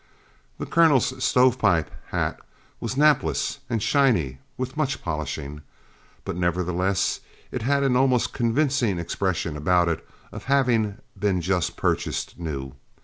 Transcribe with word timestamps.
The 0.57 0.65
Colonel's 0.65 1.23
"stovepipe" 1.23 1.91
hat 2.07 2.39
was 2.79 2.95
napless 2.97 3.59
and 3.69 3.83
shiny 3.83 4.39
with 4.57 4.75
much 4.75 4.99
polishing, 5.03 5.61
but 6.25 6.35
nevertheless 6.35 7.19
it 7.51 7.61
had 7.61 7.83
an 7.83 7.95
almost 7.95 8.33
convincing 8.33 8.97
expression 8.97 9.55
about 9.55 9.87
it 9.89 10.03
of 10.31 10.45
having 10.45 10.97
been 11.19 11.39
just 11.39 11.77
purchased 11.77 12.39
new. 12.39 12.73